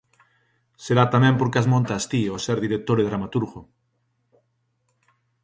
[0.85, 3.61] Será tamén porque as montas ti, ao ser director e dramaturgo.